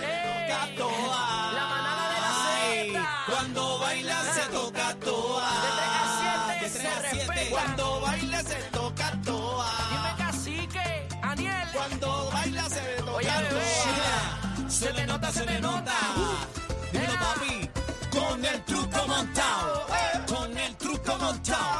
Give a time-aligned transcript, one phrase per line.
[0.00, 0.58] ¡Ey!
[1.54, 2.32] La manada de la
[2.94, 3.08] Z.
[3.26, 5.50] Cuando baila se toca toa.
[5.62, 7.26] De tres a siete De tres se a siete.
[7.26, 7.50] respetan.
[7.50, 10.14] Cuando baila se toca Dime toa.
[10.18, 11.68] cacique, Aniel.
[11.72, 14.68] Cuando baila se toca Oye, toa.
[14.68, 15.94] Se te nota, se te nota.
[16.92, 17.70] Dímelo, papi.
[18.10, 19.86] Con el truco montado.
[20.26, 21.77] Con el truco montado.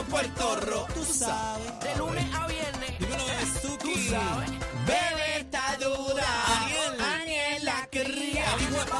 [0.00, 0.86] Número uno Puerto Rico.
[0.94, 1.80] Tú sabes.
[1.80, 2.98] De lunes a viernes.
[2.98, 3.78] Dímelo.
[3.78, 4.50] Tú sabes.
[4.86, 6.24] Bebé está dura.
[6.62, 7.00] Aniel.
[7.00, 8.44] Aniel la cría.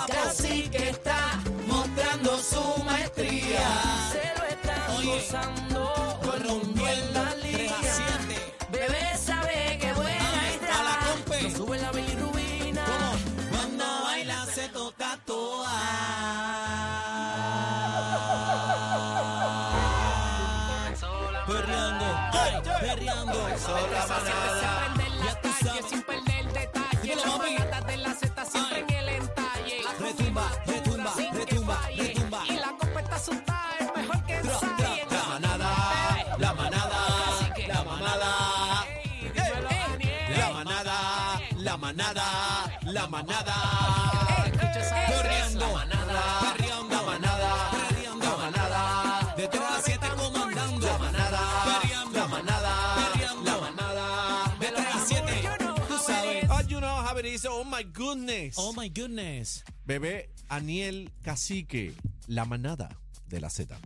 [0.08, 3.82] Casi que está Mostrando su maestría.
[4.12, 5.06] Se lo Oye.
[5.06, 5.69] gozando.
[43.22, 43.54] Manada,
[45.08, 49.34] Corriendo, perreando, la manada, perreando, la manada.
[49.36, 50.86] De 3 a 7 comandando.
[50.86, 52.72] La manada, perreando, la manada,
[53.12, 54.56] perreando, la manada.
[54.58, 55.48] De 3 a 7,
[55.88, 56.50] tú sabes.
[56.50, 57.44] Oh, you know how it is.
[57.46, 58.54] Oh my goodness.
[58.58, 59.64] Oh my goodness.
[59.86, 61.94] Bebé Aniel Cacique,
[62.26, 62.88] la manada
[63.26, 63.76] de la Z.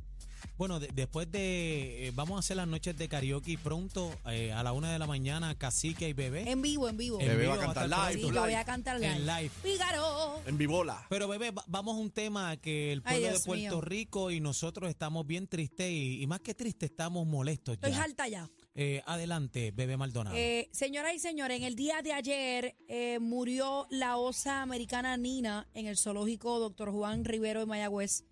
[0.56, 2.06] Bueno, de- después de.
[2.06, 5.06] eh, vamos a hacer las noches de karaoke pronto, eh, a la una de la
[5.08, 6.48] mañana, Cacique y Bebé.
[6.50, 7.20] En vivo, en vivo.
[7.20, 8.22] En Bebé vivo va a cantar estar live.
[8.22, 9.12] Sí, lo voy a cantar live.
[9.16, 9.50] En live.
[9.62, 10.40] Fígaro.
[10.46, 11.04] En Vivola.
[11.08, 13.80] Pero bebé, va- vamos a un tema que el Ay, pueblo de Dios Puerto mío.
[13.80, 18.02] Rico y nosotros estamos bien tristes y, y más que tristes estamos molestos Estoy ya.
[18.04, 18.48] alta ya.
[18.76, 20.36] Eh, adelante, bebé Maldonado.
[20.36, 25.66] Eh, señoras y señores, en el día de ayer eh, murió la osa americana Nina
[25.74, 26.90] en el zoológico Dr.
[26.92, 28.24] Juan Rivero de Mayagüez.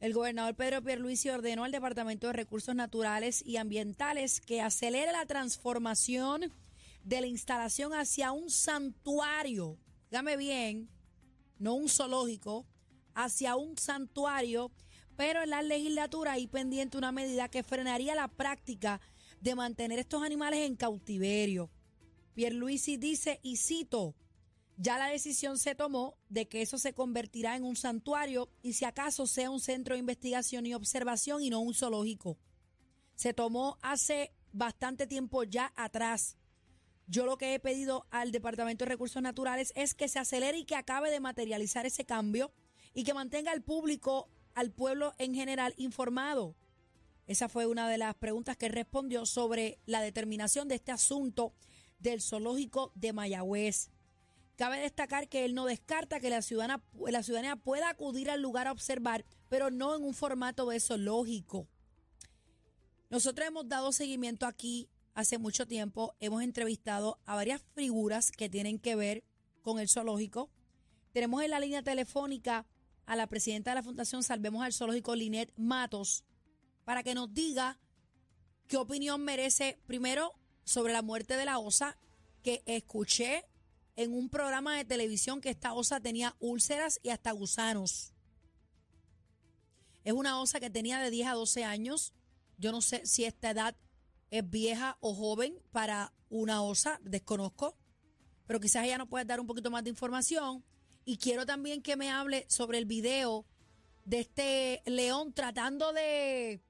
[0.00, 5.26] El gobernador Pedro Pierluisi ordenó al Departamento de Recursos Naturales y Ambientales que acelere la
[5.26, 6.52] transformación
[7.02, 9.76] de la instalación hacia un santuario.
[10.08, 10.88] Dígame bien,
[11.58, 12.64] no un zoológico,
[13.12, 14.70] hacia un santuario,
[15.16, 19.00] pero en la legislatura hay pendiente una medida que frenaría la práctica
[19.40, 21.72] de mantener estos animales en cautiverio.
[22.34, 24.14] Pierluisi dice, y cito,
[24.80, 28.84] ya la decisión se tomó de que eso se convertirá en un santuario y si
[28.84, 32.38] acaso sea un centro de investigación y observación y no un zoológico.
[33.16, 36.36] Se tomó hace bastante tiempo ya atrás.
[37.08, 40.64] Yo lo que he pedido al Departamento de Recursos Naturales es que se acelere y
[40.64, 42.52] que acabe de materializar ese cambio
[42.94, 46.54] y que mantenga al público, al pueblo en general informado.
[47.26, 51.52] Esa fue una de las preguntas que respondió sobre la determinación de este asunto
[51.98, 53.90] del zoológico de Mayagüez.
[54.58, 58.66] Cabe destacar que él no descarta que la ciudadana, la ciudadanía pueda acudir al lugar
[58.66, 61.68] a observar, pero no en un formato de zoológico.
[63.08, 68.80] Nosotros hemos dado seguimiento aquí hace mucho tiempo, hemos entrevistado a varias figuras que tienen
[68.80, 69.22] que ver
[69.62, 70.50] con el zoológico.
[71.12, 72.66] Tenemos en la línea telefónica
[73.06, 76.24] a la presidenta de la Fundación Salvemos al Zoológico, Linet Matos,
[76.84, 77.78] para que nos diga
[78.66, 81.96] qué opinión merece primero sobre la muerte de la osa,
[82.42, 83.44] que escuché
[83.98, 88.12] en un programa de televisión que esta osa tenía úlceras y hasta gusanos.
[90.04, 92.14] Es una osa que tenía de 10 a 12 años.
[92.58, 93.76] Yo no sé si esta edad
[94.30, 97.76] es vieja o joven para una osa, desconozco,
[98.46, 100.64] pero quizás ella nos pueda dar un poquito más de información.
[101.04, 103.46] Y quiero también que me hable sobre el video
[104.04, 106.62] de este león tratando de...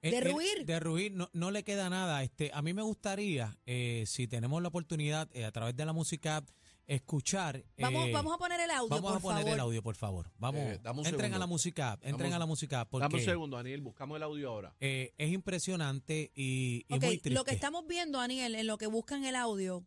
[0.00, 0.64] Eh, de eh, ruir.
[0.64, 2.22] de ruir, no, no le queda nada.
[2.22, 5.92] Este, a mí me gustaría, eh, si tenemos la oportunidad eh, a través de la
[5.92, 6.44] música,
[6.86, 7.64] escuchar.
[7.78, 9.54] Vamos, eh, vamos a poner el audio, vamos por a poner favor.
[9.54, 10.30] el audio, por favor.
[10.38, 11.36] Vamos, Eh, dame un entren segundo.
[11.36, 13.80] a la música, entren Dame un- a la música, porque Dame un segundo, Daniel.
[13.82, 14.74] Buscamos el audio ahora.
[14.80, 17.30] eh, es impresionante y, y Ok, muy triste.
[17.30, 19.84] lo que estamos viendo, Daniel, en lo que buscan el audio,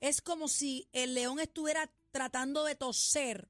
[0.00, 3.48] es como si el león estuviera tratando de toser,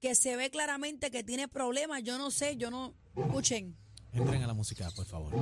[0.00, 2.02] que se ve claramente que tiene problemas.
[2.02, 2.94] Yo no sé, yo no.
[3.16, 3.76] Escuchen.
[4.12, 5.32] Entren a la música, por favor.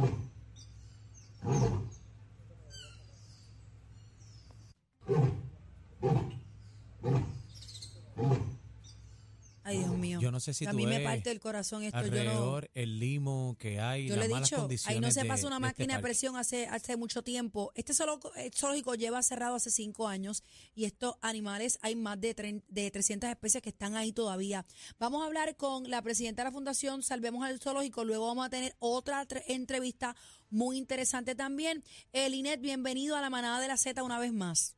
[9.63, 10.21] Ay, Dios mío.
[10.21, 11.97] Yo no sé si a tú mí me ves parte el corazón esto.
[12.03, 12.09] Yo no.
[12.21, 15.25] alrededor el limo que hay, Yo las le he malas dicho, condiciones ahí no se
[15.25, 17.71] pasa una de este máquina de presión hace, hace mucho tiempo.
[17.75, 20.43] Este zoológico, eh, zoológico lleva cerrado hace cinco años
[20.75, 24.67] y estos animales, hay más de, tren- de 300 especies que están ahí todavía.
[24.99, 28.05] Vamos a hablar con la presidenta de la Fundación Salvemos al Zoológico.
[28.05, 30.17] Luego vamos a tener otra tre- entrevista
[30.51, 31.83] muy interesante también.
[32.13, 34.77] Eh, Linet, bienvenido a la manada de la Z una vez más.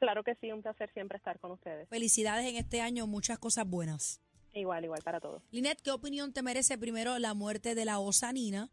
[0.00, 1.88] Claro que sí, un placer siempre estar con ustedes.
[1.88, 4.20] Felicidades en este año, muchas cosas buenas.
[4.54, 5.42] Igual, igual para todos.
[5.50, 8.70] Linet, ¿qué opinión te merece primero la muerte de la osa Nina?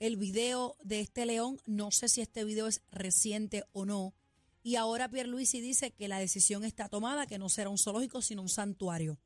[0.00, 4.14] El video de este león, no sé si este video es reciente o no.
[4.62, 8.40] Y ahora Pierluisi dice que la decisión está tomada, que no será un zoológico, sino
[8.40, 9.18] un santuario.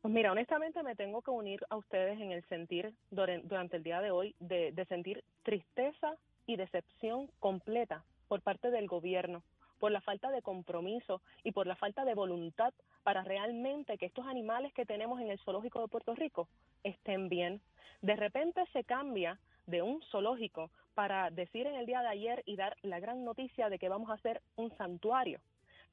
[0.00, 4.00] Pues mira, honestamente me tengo que unir a ustedes en el sentir durante el día
[4.00, 6.16] de hoy de, de sentir tristeza
[6.46, 9.42] y decepción completa por parte del gobierno,
[9.84, 12.72] por la falta de compromiso y por la falta de voluntad
[13.02, 16.48] para realmente que estos animales que tenemos en el zoológico de Puerto Rico
[16.84, 17.60] estén bien.
[18.00, 22.56] De repente se cambia de un zoológico para decir en el día de ayer y
[22.56, 25.38] dar la gran noticia de que vamos a hacer un santuario.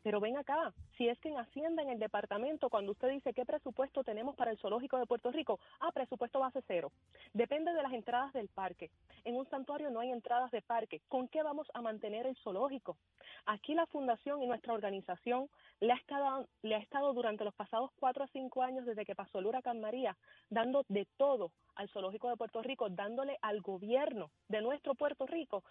[0.04, 3.46] Pero ven acá, si es que en Hacienda, en el departamento, cuando usted dice qué
[3.46, 6.92] presupuesto tenemos para el zoológico de Puerto Rico, ah, presupuesto base cero.
[7.34, 8.90] Depende de las entradas del parque.
[9.24, 11.02] En un santuario no hay entradas de parque.
[11.08, 12.98] ¿Con qué vamos a mantener el zoológico?
[13.46, 15.50] Aquí la fundación y nuestra organización
[15.80, 19.16] le ha estado, le ha estado durante los pasados cuatro a cinco años desde que
[19.16, 20.18] pasó el huracán María,
[20.50, 25.64] dando de todo al zoológico de Puerto Rico, dándole al gobierno de nuestro Puerto Rico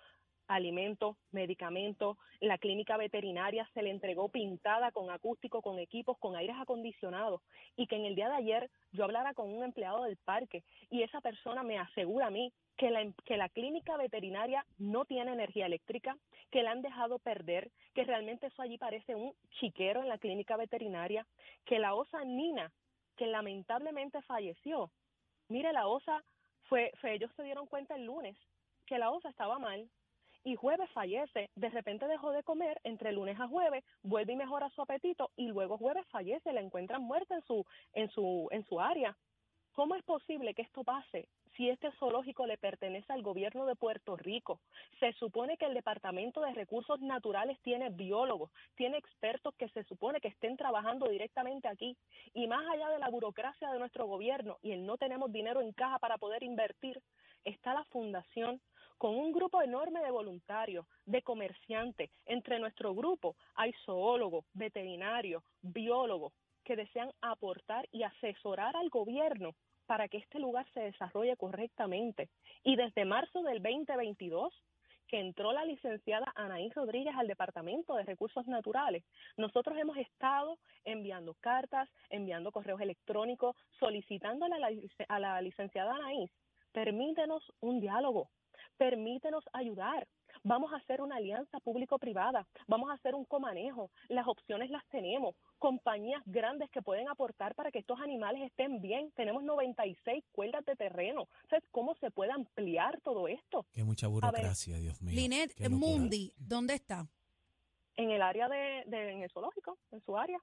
[0.51, 6.57] alimentos, medicamentos, la clínica veterinaria se le entregó pintada con acústico, con equipos, con aires
[6.59, 7.41] acondicionados.
[7.77, 11.03] Y que en el día de ayer yo hablara con un empleado del parque y
[11.03, 15.67] esa persona me asegura a mí que la, que la clínica veterinaria no tiene energía
[15.67, 16.17] eléctrica,
[16.51, 20.57] que la han dejado perder, que realmente eso allí parece un chiquero en la clínica
[20.57, 21.27] veterinaria,
[21.65, 22.73] que la osa Nina,
[23.17, 24.91] que lamentablemente falleció,
[25.49, 26.25] mire, la osa
[26.65, 28.37] fue, fue ellos se dieron cuenta el lunes
[28.91, 29.89] que la osa estaba mal,
[30.45, 34.71] y jueves fallece, de repente dejó de comer, entre lunes a jueves vuelve y mejora
[34.71, 37.65] su apetito y luego jueves fallece, la encuentran muerta en su
[37.95, 39.17] en su en su área.
[39.73, 44.17] ¿Cómo es posible que esto pase si este zoológico le pertenece al gobierno de Puerto
[44.17, 44.61] Rico?
[44.99, 50.21] Se supone que el Departamento de Recursos Naturales tiene biólogos, tiene expertos que se supone
[50.21, 51.97] que estén trabajando directamente aquí.
[52.35, 55.73] Y más allá de la burocracia de nuestro gobierno y el no tenemos dinero en
[55.73, 57.01] caja para poder invertir,
[57.45, 58.61] está la fundación
[59.01, 62.11] con un grupo enorme de voluntarios, de comerciantes.
[62.27, 69.55] Entre nuestro grupo hay zoólogos, veterinarios, biólogos que desean aportar y asesorar al gobierno
[69.87, 72.29] para que este lugar se desarrolle correctamente.
[72.63, 74.53] Y desde marzo del 2022,
[75.09, 79.03] que entró la licenciada Anaí Rodríguez al Departamento de Recursos Naturales,
[79.39, 84.71] nosotros hemos estado enviando cartas, enviando correos electrónicos, solicitándole a la,
[85.09, 86.31] a la licenciada Anaís,
[86.73, 88.29] permítenos un diálogo,
[88.81, 90.09] permítenos ayudar.
[90.43, 95.37] Vamos a hacer una alianza público-privada, vamos a hacer un comanejo, las opciones las tenemos,
[95.59, 99.13] compañías grandes que pueden aportar para que estos animales estén bien.
[99.17, 101.29] Tenemos 96 cuerdas de terreno.
[101.51, 103.67] ¿Sabes cómo se puede ampliar todo esto?
[103.71, 105.15] Que mucha burocracia, Dios mío.
[105.15, 105.69] Linet qué.
[105.69, 107.07] Mundi, ¿dónde está?
[107.97, 110.39] En el área de, de en el zoológico, en su área.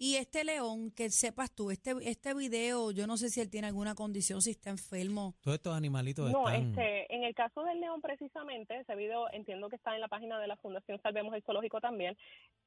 [0.00, 3.66] Y este león, que sepas tú, este, este video, yo no sé si él tiene
[3.66, 5.34] alguna condición, si está enfermo.
[5.40, 6.68] Todos estos animalitos No, están...
[6.68, 10.38] este, en el caso del león precisamente, ese video entiendo que está en la página
[10.38, 12.16] de la Fundación Salvemos el Zoológico también,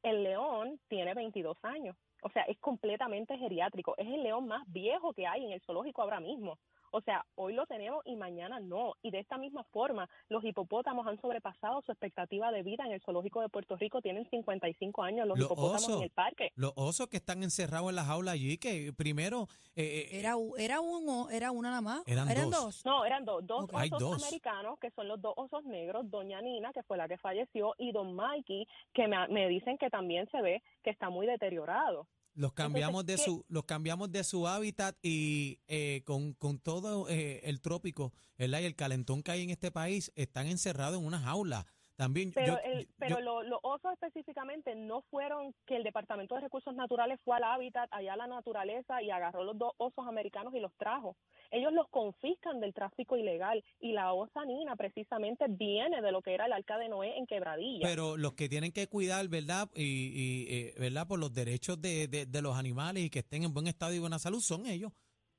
[0.04, 5.14] el león tiene 22 años, o sea, es completamente geriátrico, es el león más viejo
[5.14, 6.58] que hay en el zoológico ahora mismo.
[6.92, 8.94] O sea, hoy lo tenemos y mañana no.
[9.02, 13.02] Y de esta misma forma, los hipopótamos han sobrepasado su expectativa de vida en el
[13.02, 14.02] zoológico de Puerto Rico.
[14.02, 15.98] Tienen 55 años los, Los hipopótamos osos.
[15.98, 16.52] en el parque.
[16.56, 19.48] Los osos que están encerrados en la jaula allí, que primero...
[19.76, 22.04] eh, eh, Era, u- era uno, era una nada más.
[22.08, 22.52] Eran dos.
[22.52, 22.86] dos.
[22.86, 24.24] No, eran dos, dos osos dos.
[24.24, 27.92] americanos, que son los dos osos negros, doña Nina, que fue la que falleció, y
[27.92, 32.08] don Mikey, que me, me dicen que también se ve que está muy deteriorado.
[32.42, 37.40] Los cambiamos de su los cambiamos de su hábitat y eh, con, con todo eh,
[37.44, 38.62] el trópico ¿verdad?
[38.62, 41.68] y el calentón que hay en este país están encerrados en una jaula.
[42.02, 46.34] También Pero, yo- el, yo- pero lo- los osos específicamente no fueron que el Departamento
[46.36, 50.08] de Recursos Naturales fue al hábitat, allá a la naturaleza, y agarró los dos osos
[50.08, 51.16] americanos y los trajo.
[51.52, 56.34] Ellos los confiscan del tráfico ilegal, y la osa Nina precisamente viene de lo que
[56.34, 57.88] era el arca de Noé en Quebradilla.
[57.88, 59.70] pero los que tienen que cuidar, ¿verdad?
[59.76, 61.08] Y, y, eh, ¿verdad?
[61.08, 64.00] Por los derechos de, de, de los animales y que estén en buen estado y
[64.00, 64.92] buena salud son ellos,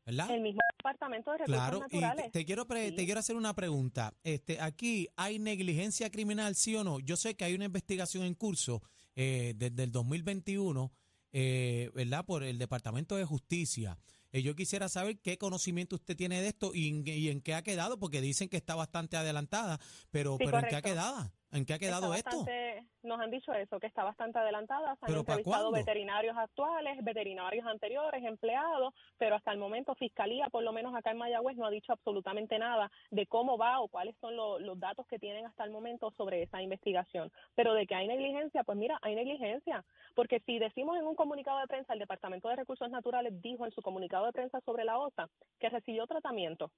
[0.06, 0.30] ¿verdad?
[0.30, 2.24] el mismo Departamento de Recursos Claro, y Naturales.
[2.26, 2.96] te, te quiero pre- Sí.
[2.96, 4.12] te quiero hacer una pregunta.
[4.24, 6.98] Este, aquí hay negligencia criminal, sí o no.
[7.00, 8.82] Yo sé que hay una investigación en curso
[9.14, 10.90] eh, desde el 2021
[11.34, 12.24] eh, ¿verdad?
[12.26, 13.96] Por el Departamento de Justicia.
[14.32, 17.52] Eh, yo quisiera saber qué conocimiento usted tiene de esto y en, y en qué
[17.54, 19.78] ha quedado, porque dicen que está bastante adelantada,
[20.10, 21.30] pero, Sí, pero ¿en qué ha quedado?
[21.54, 22.44] ¿En qué ha quedado Está esto?
[22.46, 24.94] bastante- nos han dicho eso, que está bastante adelantada.
[24.94, 30.48] Se han ¿Pero para entrevistado veterinarios actuales, veterinarios anteriores, empleados, pero hasta el momento Fiscalía,
[30.50, 33.88] por lo menos acá en Mayagüez, no ha dicho absolutamente nada de cómo va o
[33.88, 37.30] cuáles son lo- los datos que tienen hasta el momento sobre esa investigación.
[37.54, 39.84] Pero de que hay negligencia, pues mira, hay negligencia.
[40.14, 43.72] Porque si decimos en un comunicado de prensa, el Departamento de Recursos Naturales dijo en
[43.72, 46.70] su comunicado de prensa sobre la OSA que recibió tratamiento.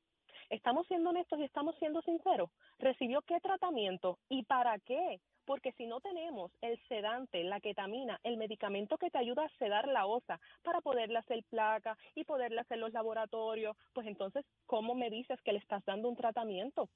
[0.50, 2.50] Estamos siendo honestos y estamos siendo sinceros.
[2.78, 5.20] ¿Recibió qué tratamiento y para qué?
[5.46, 9.88] Porque si no tenemos el sedante, la ketamina, el medicamento que te ayuda a sedar
[9.88, 15.10] la osa para poderle hacer placa y poderle hacer los laboratorios, pues entonces, ¿cómo me
[15.10, 16.88] dices que le estás dando un tratamiento?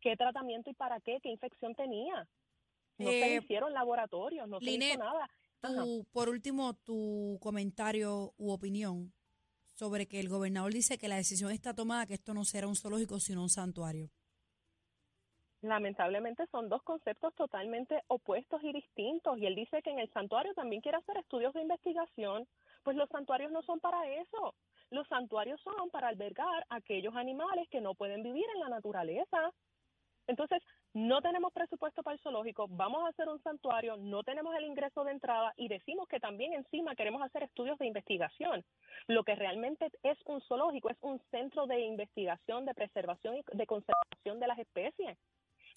[0.00, 1.18] ¿Qué tratamiento y para qué?
[1.22, 2.26] ¿Qué infección tenía?
[2.98, 5.28] No se Eh, hicieron laboratorios, no se Linet, hizo nada.
[5.60, 9.12] Tu- por último, tu comentario u opinión
[9.78, 12.74] sobre que el gobernador dice que la decisión está tomada, que esto no será un
[12.74, 14.10] zoológico, sino un santuario.
[15.62, 19.38] Lamentablemente son dos conceptos totalmente opuestos y distintos.
[19.38, 22.48] Y él dice que en el santuario también quiere hacer estudios de investigación.
[22.82, 24.54] Pues los santuarios no son para eso.
[24.90, 29.52] Los santuarios son para albergar aquellos animales que no pueden vivir en la naturaleza.
[30.26, 30.60] Entonces,
[30.94, 35.04] no tenemos presupuesto para el zoológico, vamos a hacer un santuario, no tenemos el ingreso
[35.04, 38.64] de entrada y decimos que también encima queremos hacer estudios de investigación.
[39.06, 43.66] Lo que realmente es un zoológico es un centro de investigación, de preservación y de
[43.66, 45.18] conservación de las especies.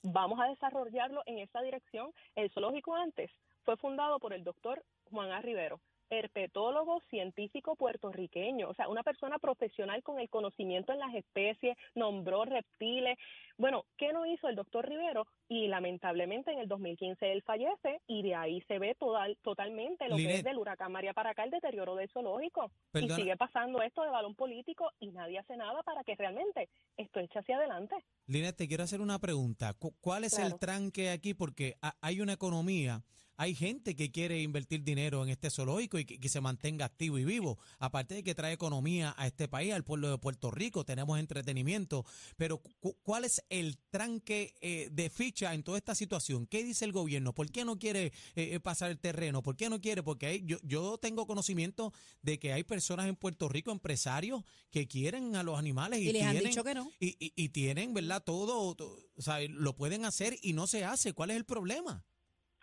[0.04, 2.12] Vamos a desarrollarlo en esa dirección.
[2.36, 3.30] El zoológico antes
[3.64, 5.42] fue fundado por el doctor Juan A.
[5.42, 5.80] Rivero,
[6.12, 12.46] herpetólogo científico puertorriqueño, o sea, una persona profesional con el conocimiento en las especies, nombró
[12.46, 13.18] reptiles.
[13.58, 15.26] Bueno, ¿qué no hizo el doctor Rivero?
[15.48, 20.16] Y lamentablemente en el 2015 él fallece y de ahí se ve total, totalmente lo
[20.18, 22.72] que es del huracán María para acá, el deterioro del zoológico.
[22.92, 23.14] Perdona.
[23.14, 27.20] Y sigue pasando esto de balón político y nadie hace nada para que realmente esto
[27.20, 27.96] eche hacia adelante.
[28.28, 29.74] Lina, te quiero hacer una pregunta.
[29.74, 31.34] Cu- ¿Cuál es el tranque aquí?
[31.34, 33.02] Porque ha- hay una economía,
[33.42, 37.18] hay gente que quiere invertir dinero en este zoológico y que, que se mantenga activo
[37.18, 37.58] y vivo.
[37.80, 42.06] Aparte de que trae economía a este país, al pueblo de Puerto Rico, tenemos entretenimiento.
[42.38, 46.46] Pero cu- ¿cuál es el tranque eh, de ficha en toda esta situación?
[46.46, 47.34] ¿Qué dice el gobierno?
[47.34, 49.42] ¿Por qué no quiere eh, eh, pasar el terreno?
[49.42, 50.04] ¿Por qué no quiere?
[50.04, 54.88] Porque hay- yo, yo tengo conocimiento de que hay personas en Puerto Rico, empresarios, que
[54.88, 56.92] quieren a los animales y, Y les han tienen- dicho que no.
[57.00, 58.24] y, y, y tienen, ¿verdad?
[58.24, 61.14] Todo, to- o sea, lo pueden hacer y no se hace.
[61.14, 62.06] ¿Cuál es el problema?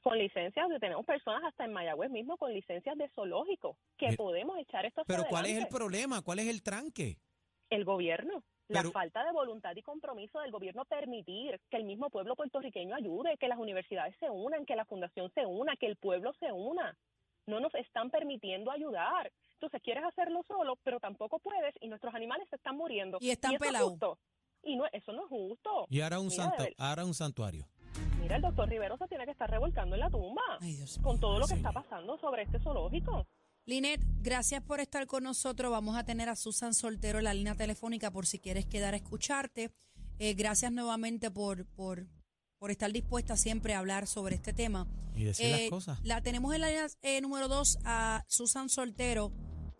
[0.02, 4.58] Con licencias, tenemos personas hasta en Mayagüez mismo con licencias de zoológico, que Mira, podemos
[4.58, 6.22] echar esto hacia Pero ¿cuál es el problema?
[6.22, 7.18] ¿Cuál es el tranque?
[7.70, 8.42] El gobierno.
[8.68, 12.94] La Pero- falta de voluntad y compromiso del gobierno permitir que el mismo pueblo puertorriqueño
[12.94, 16.52] ayude, que las universidades se unan, que la fundación se una, que el pueblo se
[16.52, 16.96] una.
[17.46, 19.32] No nos están permitiendo ayudar.
[19.54, 23.16] Entonces quieres hacerlo solo, pero tampoco puedes y nuestros animales se están muriendo.
[23.20, 23.90] Y están pelados.
[23.90, 24.18] justo.
[24.62, 25.86] Y no, eso no es justo.
[25.88, 27.64] Y ahora un, Mira, ver- ahora un santuario.
[28.20, 31.12] Mira, el doctor Rivero se tiene que estar revolcando en la tumba Ay, Dios con
[31.14, 31.20] mío.
[31.20, 33.26] todo lo que está pasando sobre este zoológico.
[33.66, 35.70] Linet, gracias por estar con nosotros.
[35.70, 38.96] Vamos a tener a Susan Soltero en la línea telefónica por si quieres quedar a
[38.96, 39.70] escucharte.
[40.18, 42.06] Eh, gracias nuevamente por, por,
[42.58, 44.86] por estar dispuesta siempre a hablar sobre este tema.
[45.14, 45.98] Y decir Eh, las cosas.
[46.02, 49.32] La tenemos en la línea eh, número dos a Susan Soltero.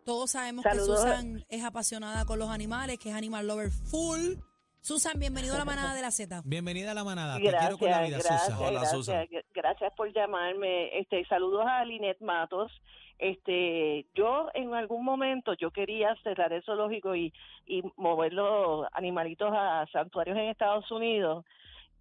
[0.05, 1.01] Todos sabemos Saludos.
[1.05, 4.35] que Susan es apasionada con los animales, que es animal lover full.
[4.81, 6.43] Susan, bienvenido a la manada de la Z.
[6.45, 7.37] Bienvenida a la manada.
[7.37, 8.59] Te Gracias, quiero con la vida, gracias, Susan.
[8.59, 9.27] Hola, gracias, Susan.
[9.27, 10.99] gr- gracias por llamarme.
[10.99, 12.73] Este, saludos a Linet Matos.
[13.19, 17.33] Este, yo en algún momento yo quería cerrar el zoológico y,
[17.67, 21.45] y mover los animalitos a santuarios en Estados Unidos.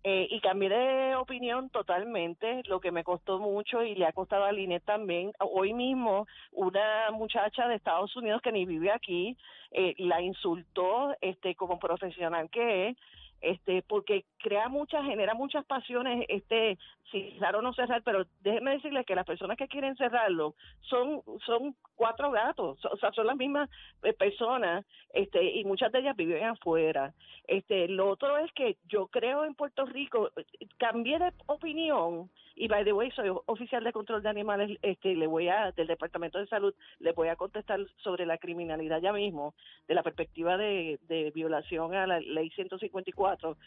[0.03, 4.45] Eh, y cambié de opinión totalmente, lo que me costó mucho y le ha costado
[4.45, 5.33] a Linet también.
[5.39, 9.35] Hoy mismo una muchacha de Estados Unidos que ni vive aquí
[9.71, 12.97] eh, la insultó este como profesional que es
[13.41, 16.77] este porque crea muchas genera muchas pasiones este
[17.11, 21.21] si cerrar o no cerrar pero déjeme decirle que las personas que quieren cerrarlo son
[21.45, 23.69] son cuatro gatos o sea son las mismas
[24.03, 27.13] eh, personas este y muchas de ellas viven afuera.
[27.47, 32.67] Este lo otro es que yo creo en Puerto Rico eh, cambié de opinión y
[32.67, 36.39] by the way soy oficial de control de animales este le voy a del departamento
[36.39, 39.53] de salud le voy a contestar sobre la criminalidad ya mismo
[39.87, 43.57] de la perspectiva de, de violación a la ley 154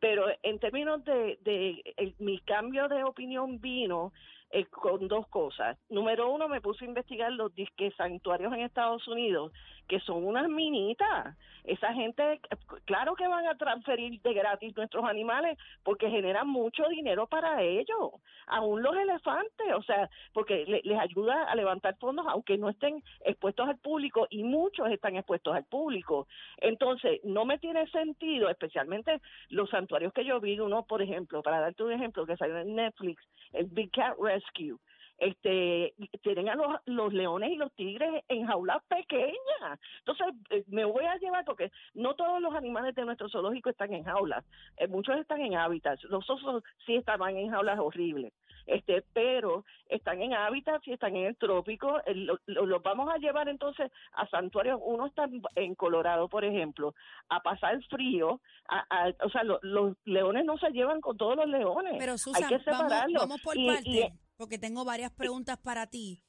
[0.00, 4.12] pero en términos de, de el- mi cambio de opinión vino
[4.50, 5.78] eh, con dos cosas.
[5.88, 9.52] Número uno, me puse a investigar los disque santuarios en Estados Unidos,
[9.88, 11.36] que son unas minitas.
[11.64, 12.40] Esa gente,
[12.84, 18.12] claro que van a transferir de gratis nuestros animales porque generan mucho dinero para ellos.
[18.46, 23.02] Aún los elefantes, o sea, porque le- les ayuda a levantar fondos aunque no estén
[23.24, 26.26] expuestos al público y muchos están expuestos al público.
[26.58, 31.60] Entonces, no me tiene sentido, especialmente los santuarios que yo vi, uno, por ejemplo, para
[31.60, 33.22] darte un ejemplo que salió en Netflix,
[33.52, 34.76] el Big Cat Rescue.
[35.18, 39.78] Este, tienen a los, los leones y los tigres en jaulas pequeñas.
[40.00, 43.92] Entonces, eh, me voy a llevar porque no todos los animales de nuestro zoológico están
[43.94, 44.44] en jaulas.
[44.76, 46.02] Eh, muchos están en hábitats.
[46.04, 48.32] Los osos sí estaban en jaulas horribles.
[48.66, 52.00] Este, pero están en hábitats y están en el trópico.
[52.06, 54.80] Eh, lo- lo- Los vamos a llevar entonces a santuarios.
[54.82, 56.94] Uno está en- Colorado, por ejemplo,
[57.28, 58.40] a pasar frío.
[58.68, 61.96] A, a- o sea, lo- los leones no se llevan con todos los leones.
[61.98, 63.22] Pero Hay que separarlos.
[63.22, 64.00] vamos por Y- partes, y-
[64.36, 66.22] porque tengo varias preguntas para ti.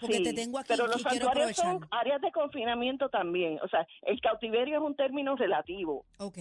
[0.00, 1.80] Porque Sí, te tengo aquí pero los y quiero santuarios aprovechar.
[1.80, 3.58] son áreas de confinamiento también.
[3.62, 6.06] O sea, el cautiverio es un término relativo.
[6.18, 6.38] Ok.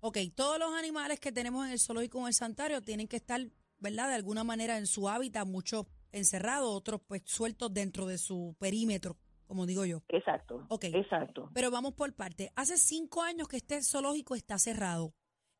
[0.00, 3.16] Ok, todos los animales que tenemos en el zoológico o en el santuario tienen que
[3.16, 3.40] estar,
[3.78, 4.08] ¿verdad?
[4.08, 9.16] De alguna manera en su hábitat, muchos encerrados, otros pues sueltos dentro de su perímetro,
[9.46, 10.02] como digo yo.
[10.08, 10.64] Exacto.
[10.68, 10.84] Ok.
[10.84, 11.50] Exacto.
[11.52, 12.52] Pero vamos por parte.
[12.54, 15.12] Hace cinco años que este zoológico está cerrado.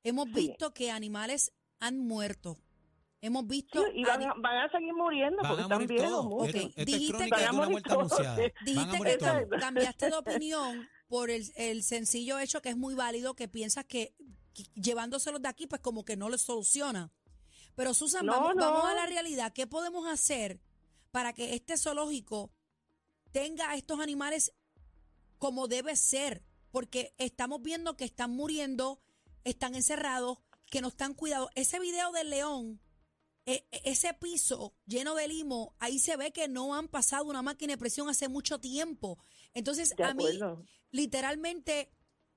[0.05, 0.35] Hemos Sí.
[0.49, 2.57] visto que animales han muerto.
[3.23, 3.83] Hemos visto...
[3.83, 6.11] Sí, y van a, van a seguir muriendo Van porque a están morir viejos.
[6.11, 6.25] todos.
[6.27, 6.49] muchos.
[6.49, 8.37] Ok, Esto, esto es dijiste que- una anunciada.
[8.65, 13.85] Dijiste cambiaste de opinión por el, el sencillo hecho que es muy válido, que piensas
[13.85, 14.15] que,
[14.55, 17.13] que llevándoselos de aquí, pues como que no les soluciona.
[17.75, 18.63] Pero Susan, No, vamos, no.
[18.63, 19.53] vamos a la realidad.
[19.53, 20.61] ¿Qué podemos hacer
[21.11, 22.51] para que este zoológico
[23.33, 24.53] tenga a estos animales
[25.39, 26.43] como debe ser?
[26.71, 29.01] Porque estamos viendo que están muriendo,
[29.45, 30.39] están encerrados,
[30.71, 31.51] que no están cuidados.
[31.55, 32.81] Ese video del león,
[33.47, 37.43] e- e- ese piso lleno de limo, ahí se ve que no han pasado una
[37.43, 39.19] máquina de presión hace mucho tiempo.
[39.55, 40.25] Entonces, a mí,
[40.91, 41.91] literalmente,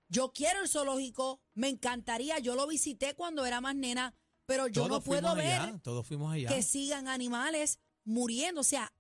[0.07, 4.83] yo quiero el zoológico, me encantaría, yo lo visité cuando era más nena, pero yo
[4.87, 6.49] Todos no puedo ver allá, todos fuimos allá.
[6.49, 8.61] que sigan animales muriendo.
[8.61, 8.93] O sea,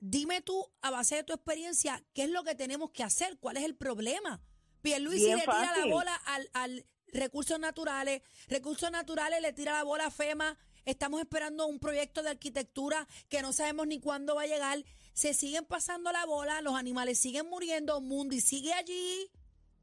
[0.00, 3.38] dime tú, a base de tu experiencia, ¿qué es lo que tenemos que hacer?
[3.38, 4.42] ¿Cuál es el problema?
[4.80, 9.82] Pierluisi Bien le tira la bola al, al recursos naturales, recursos naturales le tira la
[9.82, 10.56] bola a FEMA,
[10.90, 15.34] estamos esperando un proyecto de arquitectura que no sabemos ni cuándo va a llegar, se
[15.34, 19.30] siguen pasando la bola, los animales siguen muriendo, Mundi sigue allí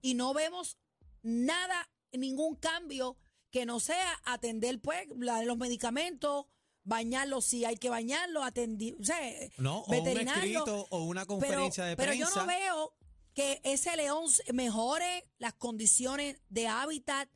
[0.02, 0.78] y no vemos
[1.22, 3.18] nada, ningún cambio
[3.52, 6.48] que no sea atender pues la de los medicamentos,
[6.84, 9.20] bañarlos si hay que bañarlos, atender, o sea,
[9.58, 12.30] no, o un veterinario, escrito o una pero, conferencia de pero prensa.
[12.34, 12.94] yo no veo
[13.36, 17.30] que ese león mejore las condiciones de hábitat.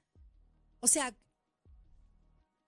[0.79, 1.13] O sea,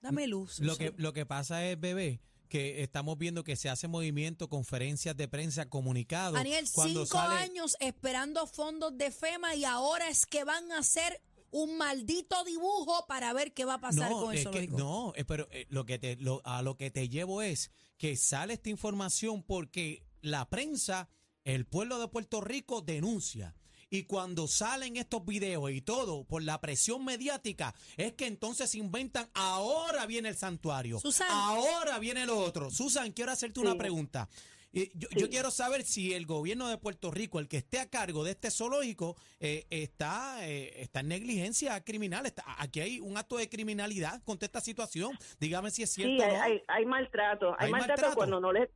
[0.01, 0.59] dame luz.
[0.59, 5.15] Lo que, lo que pasa es, bebé, que estamos viendo que se hace movimiento, conferencias
[5.15, 6.33] de prensa, comunicados.
[6.33, 11.21] Daniel, cinco sale, años esperando fondos de FEMA y ahora es que van a hacer
[11.51, 14.77] un maldito dibujo para ver qué va a pasar no, con el es que- zoológico.
[14.77, 18.15] no, eh, pero eh, lo que te, lo- a lo que te llevo es que
[18.15, 21.09] sale esta información porque la prensa,
[21.43, 23.53] el pueblo de Puerto Rico denuncia.
[23.93, 29.29] Y cuando salen estos videos y todo por la presión mediática, es que entonces inventan,
[29.33, 31.27] ahora viene el santuario, Susan.
[31.29, 32.71] ahora viene lo otro.
[32.71, 34.29] Susan, quiero hacerte una pregunta.
[34.71, 35.19] Yo, Sí.
[35.19, 38.31] yo quiero saber si el gobierno de Puerto Rico, el que esté a cargo de
[38.31, 42.25] este zoológico, eh, está, eh, está en negligencia criminal.
[42.25, 45.11] Está- aquí hay un acto de criminalidad contra esta situación.
[45.41, 46.41] Dígame si es cierto Sí, hay, no.
[46.43, 47.49] hay, hay maltrato.
[47.59, 48.15] Hay, Hay maltrato, maltrato.
[48.15, 48.71] cuando no le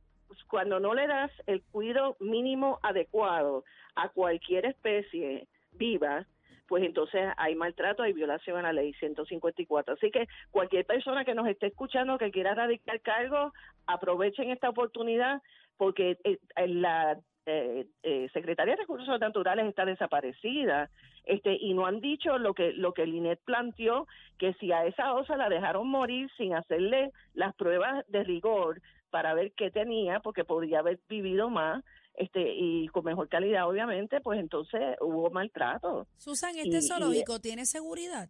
[0.50, 3.64] cuando no le das el cuidado mínimo adecuado
[3.96, 6.26] a cualquier especie viva,
[6.68, 9.94] pues entonces hay maltrato, hay violación a la ley 154.
[9.94, 13.52] Así que cualquier persona que nos esté escuchando que quiera radicar cargo,
[13.86, 15.42] aprovechen esta oportunidad
[15.76, 20.90] porque eh, la eh, eh, Secretaría de Recursos Naturales está desaparecida
[21.24, 24.06] este y no han dicho lo que lo que el INET planteó
[24.38, 28.80] que si a esa osa la dejaron morir sin hacerle las pruebas de rigor
[29.10, 34.20] para ver qué tenía porque podría haber vivido más este y con mejor calidad obviamente
[34.20, 36.06] pues entonces hubo maltrato.
[36.16, 38.28] Susan, ¿este y- zoológico tiene seguridad?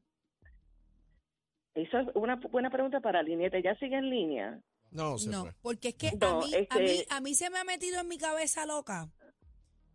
[1.75, 3.55] esa es una buena pregunta para el INET.
[3.63, 5.55] Ya sigue en línea No, se no, fue.
[5.61, 8.09] porque es que a, mí, a, este- mí, a mí se me ha metido en
[8.09, 9.11] mi cabeza loca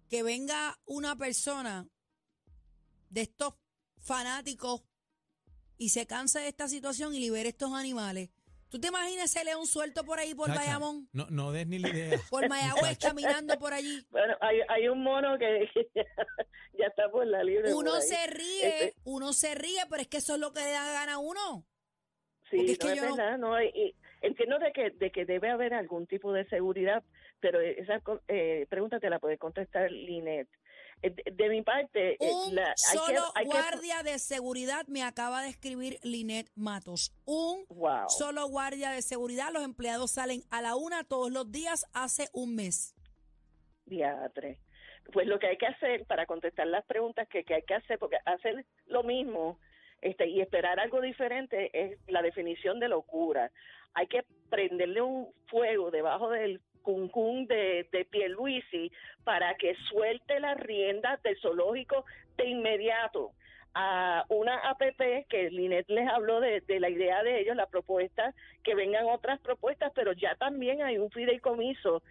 [0.10, 1.88] que venga una persona
[3.10, 3.54] de estos
[4.02, 4.84] fanáticos
[5.78, 8.30] y se canse de esta situación y libere estos animales.
[8.70, 11.10] ¿Tú te imaginas ese león suelto por ahí por Chacha, Bayamón?
[11.12, 12.22] No, no des ni la idea.
[12.30, 14.06] Por Mayagüez caminando por allí.
[14.12, 16.06] bueno hay, hay un mono que, que ya,
[16.80, 20.18] ya está por la libre Uno se ríe, Este- uno se ríe, pero es que
[20.18, 21.66] eso es lo que le da gana a uno.
[22.52, 25.12] Sí, Porque es no es yo no- verdad, no, y- y entiendo de que, de
[25.12, 27.02] que debe haber algún tipo de seguridad,
[27.40, 30.48] pero esa eh, pregunta te la puede contestar Linet.
[31.02, 35.02] Eh, De, de mi parte, eh, Un la- hay que- solo guardia de seguridad me
[35.02, 37.12] acaba de escribir Linet Matos.
[37.26, 38.08] Un Wow.
[38.10, 39.52] solo guardia de seguridad.
[39.52, 42.94] Los empleados salen a la una todos los días hace un mes.
[43.86, 44.60] Diatre.
[45.12, 47.98] Pues lo que hay que hacer para contestar las preguntas que, que hay que hacer,
[47.98, 49.58] porque hacer lo mismo
[50.02, 53.52] este, y esperar algo diferente es la definición de locura.
[53.94, 58.92] Hay que prenderle un fuego debajo del cuncún de, de Pierluisi
[59.24, 62.06] para que suelte las riendas del zoológico
[62.38, 63.32] de inmediato
[63.74, 68.34] a una APP que Linet les habló de, de la idea de ellos, la propuesta,
[68.64, 72.04] que vengan otras propuestas, pero ya también hay un fideicomiso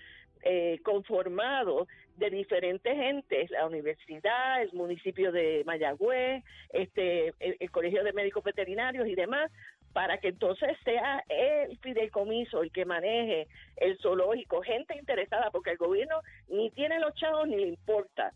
[0.42, 8.04] eh, conformado de diferentes entes, la universidad, el municipio de Mayagüez, este, el, el Colegio
[8.04, 9.50] de Médicos Veterinarios y demás,
[9.92, 15.78] para que entonces sea el fideicomiso el que maneje el zoológico, gente interesada, porque el
[15.78, 18.32] gobierno ni tiene los chavos ni le importa.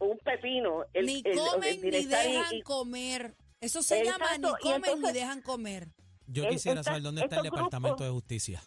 [0.00, 3.34] Un pepino, el, ni el- el comen ni dejan y- comer.
[3.60, 5.88] Eso se Exacto, llama ni comen ni dejan comer.
[6.26, 8.60] Yo quisiera esta- saber dónde está el Departamento grupos- de Justicia.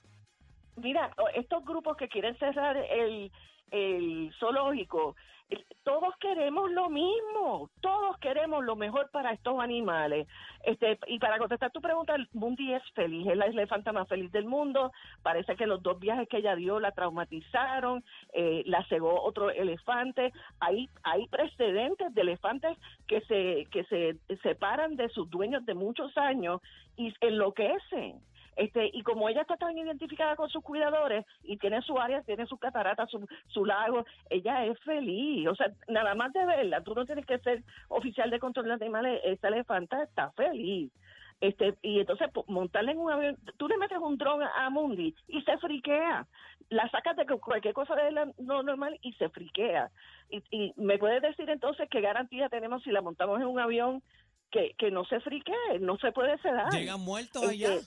[0.82, 3.32] Mira, estos grupos que quieren cerrar el,
[3.72, 5.16] el zoológico,
[5.52, 10.28] eh, todos queremos lo mismo, todos queremos lo mejor para estos animales.
[10.64, 14.46] Este, y para contestar tu pregunta, Mundi es feliz, es la elefanta más feliz del
[14.46, 14.92] mundo.
[15.24, 20.32] Parece que los dos viajes que ella dio la traumatizaron, eh, la cegó otro elefante.
[20.60, 26.18] Hay, hay precedentes de elefantes que se, que se separan de sus dueños de muchos
[26.18, 26.62] años
[26.96, 28.22] y enloquecen.
[28.56, 32.46] Este, y como ella está tan identificada con sus cuidadores y tiene su área, tiene
[32.46, 35.48] sus cataratas, su, su lago, ella es feliz.
[35.48, 38.74] O sea, nada más de verla, tú no tienes que ser oficial de control de
[38.74, 40.92] animales, esa elefanta está feliz.
[41.40, 45.16] Este, y entonces po- montarle en un avión, tú le metes un dron a Mundi
[45.28, 46.28] y se friquea.
[46.70, 49.90] La sacas de cualquier cosa de la no normal y se friquea.
[50.30, 54.04] Y, y me puedes decir entonces qué garantía tenemos si la montamos en un avión
[54.52, 56.70] que, que no se friquee, no se puede sedar.
[56.74, 57.80] ¿Llegan muertos Este, allá?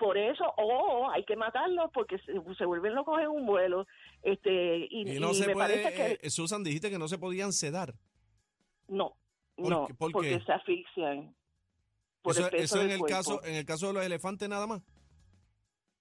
[0.00, 3.86] Por eso, o hay que matarlos porque se, se vuelven locos en un vuelo.
[4.22, 7.06] Este, y, Y no y se me puede, parece que eh, Susan, dijiste que no
[7.06, 7.94] se podían sedar.
[8.88, 9.14] no,
[9.56, 11.34] ¿Por no, por porque se asfixian.
[12.22, 13.16] Por Eso, el peso eso en el cuerpo.
[13.16, 14.82] caso, en el caso de los elefantes nada más.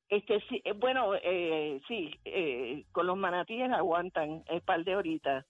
[0.10, 5.46] Este, sí, eh, bueno, eh, sí, eh, con los manatíes aguantan el par de horitas,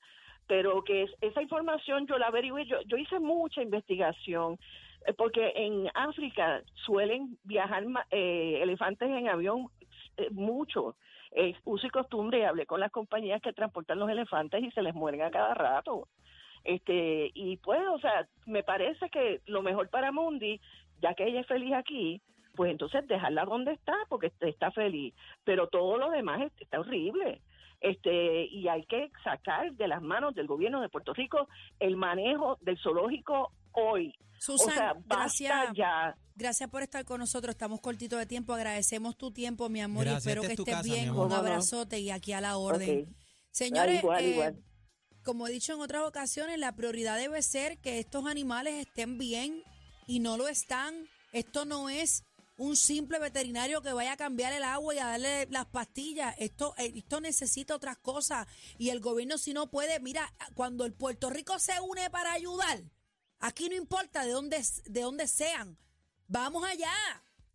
[0.47, 4.59] pero que es- esa información yo la averigué, yo, yo hice mucha investigación, eh,
[5.17, 9.67] porque en África suelen viajar eh, elefantes en avión
[10.17, 10.95] eh, mucho,
[11.31, 14.93] es uso y costumbre, hablé con las compañías que transportan los elefantes y se les
[14.93, 16.07] mueren a cada rato.
[16.63, 20.59] Este, y pues, o sea, me parece que lo mejor para Mundi,
[21.01, 22.21] ya que ella es feliz aquí,
[22.55, 25.13] pues entonces dejarla donde está, porque está feliz.
[25.45, 27.41] Pero todo lo demás es- está horrible.
[27.79, 31.47] Este, y hay que sacar de las manos del gobierno de Puerto Rico
[31.79, 34.13] el manejo del zoológico hoy.
[34.39, 36.15] Susan, o sea, basta gracias, ya.
[36.35, 37.53] gracias por estar con nosotros.
[37.53, 38.53] Estamos cortitos de tiempo.
[38.53, 41.09] Agradecemos tu tiempo, mi amor, Gracias, y espero que estés casa, bien.
[41.09, 43.15] Un abrazote y aquí a la orden.
[43.51, 44.63] Señores, Ah, igual, eh, igual.
[45.23, 49.61] como he dicho en otras ocasiones, la prioridad debe ser que estos animales estén bien
[50.07, 50.95] y no lo están.
[51.33, 52.23] Esto no es
[52.55, 56.33] un simple veterinario que vaya a cambiar el agua y a darle las pastillas.
[56.39, 58.47] Esto, eh, esto necesita otras cosas.
[58.77, 62.81] Y el gobierno si no puede, mira, cuando el Puerto Rico se une para ayudar,
[63.39, 65.77] aquí no importa de dónde, de dónde sean,
[66.27, 66.91] vamos allá.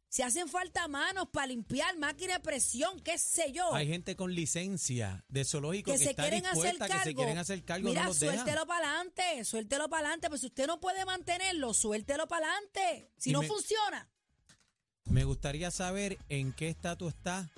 [0.08, 4.32] Si hacen falta manos para limpiar, máquina de presión, qué sé yo Hay gente con
[4.32, 6.94] licencia de zoológico que que, se está quieren hacer cargo.
[6.98, 8.36] que se quieren hacer cargo, Mira, no los dejan.
[8.36, 10.28] suéltelo para adelante, suéltelo para adelante.
[10.28, 13.10] Pues si usted no puede mantenerlo, suéltelo para adelante.
[13.16, 14.08] Si Y no me- funciona.
[15.06, 17.50] Me gustaría saber en qué estatus está,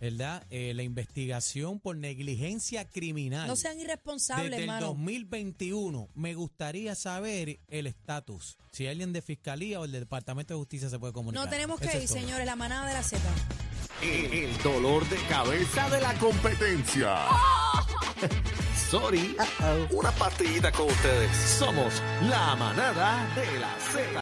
[0.00, 0.46] ¿verdad?
[0.50, 3.46] Eh, la investigación por negligencia criminal.
[3.46, 4.86] No sean irresponsables, Desde el hermano.
[4.88, 8.56] 2021, me gustaría saber el estatus.
[8.72, 11.44] Si alguien de Fiscalía o el del Departamento de Justicia se puede comunicar.
[11.44, 12.18] No tenemos que ir, todo.
[12.18, 12.46] señores.
[12.46, 13.20] La manada de la Z.
[14.02, 17.16] El, el dolor de cabeza de la competencia.
[18.90, 19.36] Sorry.
[19.90, 21.30] Una partidita con ustedes.
[21.58, 24.08] Somos la manada de la Z.